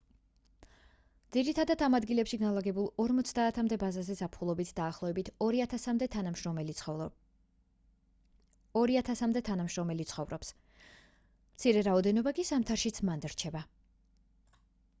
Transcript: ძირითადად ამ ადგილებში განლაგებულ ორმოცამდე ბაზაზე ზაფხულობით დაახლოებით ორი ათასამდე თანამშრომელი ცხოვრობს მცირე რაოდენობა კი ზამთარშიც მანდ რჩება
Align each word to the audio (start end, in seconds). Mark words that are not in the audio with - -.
ძირითადად 1.35 1.81
ამ 1.87 1.95
ადგილებში 1.97 2.37
განლაგებულ 2.43 2.87
ორმოცამდე 3.03 3.77
ბაზაზე 3.83 4.13
ზაფხულობით 4.21 4.71
დაახლოებით 4.79 5.27
ორი 5.47 5.61
ათასამდე 9.01 9.43
თანამშრომელი 9.49 10.07
ცხოვრობს 10.13 10.49
მცირე 10.63 11.85
რაოდენობა 11.89 12.33
კი 12.39 12.47
ზამთარშიც 12.51 13.03
მანდ 13.11 13.29
რჩება 13.35 13.63